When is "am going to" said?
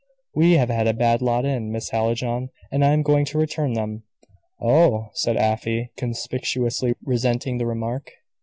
2.93-3.37